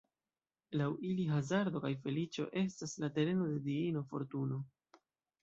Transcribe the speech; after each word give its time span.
Laŭ 0.81 0.85
ili 1.09 1.25
hazardo 1.31 1.81
kaj 1.83 1.91
feliĉo 2.07 2.47
estas 2.63 2.97
la 3.05 3.11
tereno 3.19 3.51
de 3.53 3.61
diino 3.69 4.05
Fortuno. 4.15 4.61